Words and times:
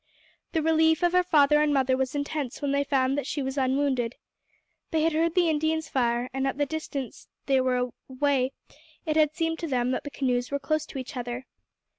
The 0.53 0.63
relief 0.63 1.03
of 1.03 1.11
her 1.11 1.21
father 1.21 1.61
and 1.61 1.71
mother 1.71 1.95
was 1.95 2.15
intense 2.15 2.59
when 2.59 2.71
they 2.71 2.83
found 2.83 3.19
that 3.19 3.27
she 3.27 3.43
was 3.43 3.55
unwounded. 3.55 4.15
They 4.89 5.03
had 5.03 5.13
heard 5.13 5.35
the 5.35 5.47
Indians 5.47 5.89
fire, 5.89 6.27
and 6.33 6.47
at 6.47 6.57
the 6.57 6.65
distance 6.65 7.27
they 7.45 7.61
were 7.61 7.91
away 8.09 8.51
it 9.05 9.15
had 9.15 9.35
seemed 9.35 9.59
to 9.59 9.67
them 9.67 9.91
that 9.91 10.03
the 10.03 10.09
canoes 10.09 10.49
were 10.49 10.57
close 10.57 10.87
to 10.87 10.97
each 10.97 11.15
other. 11.15 11.45